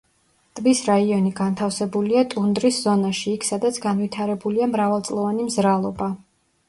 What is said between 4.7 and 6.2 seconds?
მრავალწლოვანი მზრალობა.